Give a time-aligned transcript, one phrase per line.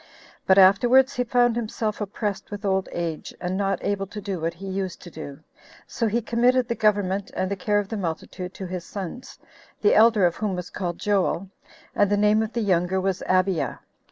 [0.01, 0.05] 2.
[0.47, 4.55] But afterwards he found himself oppressed with old age, and not able to do what
[4.55, 5.41] he used to do,
[5.85, 9.37] so he committed the government and the care of the multitude to his sons,
[9.83, 11.51] the elder of whom was called Joel,
[11.93, 13.75] and the name of the younger was Abiah.